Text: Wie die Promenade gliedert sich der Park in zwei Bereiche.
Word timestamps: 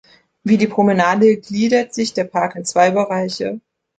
Wie 0.43 0.57
die 0.57 0.65
Promenade 0.65 1.37
gliedert 1.37 1.93
sich 1.93 2.15
der 2.15 2.23
Park 2.23 2.55
in 2.55 2.65
zwei 2.65 2.89
Bereiche. 2.89 3.61